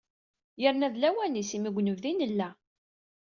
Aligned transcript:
Yerna 0.61 0.87
d 0.93 0.95
lawan-is, 0.97 1.51
imi 1.57 1.69
deg 1.71 1.77
unebdu 1.79 2.07
i 2.09 2.13
nella. 2.13 2.49